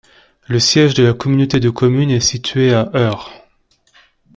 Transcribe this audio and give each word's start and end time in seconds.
Le 0.47 0.59
siège 0.59 0.95
de 0.95 1.03
la 1.03 1.13
communauté 1.13 1.59
de 1.59 1.69
communes 1.69 2.09
est 2.09 2.19
situé 2.21 2.73
à 2.73 2.89
Eurre. 2.95 3.31